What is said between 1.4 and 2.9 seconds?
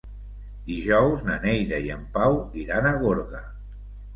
Neida i en Pau iran